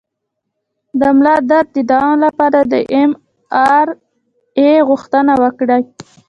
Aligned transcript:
د 0.99 1.01
ملا 1.17 1.35
درد 1.49 1.67
د 1.75 1.77
دوام 1.91 2.15
لپاره 2.27 2.59
د 2.71 2.73
ایم 2.93 3.11
آر 3.75 3.87
آی 4.61 4.71
غوښتنه 4.89 5.33
وکړئ 5.43 5.83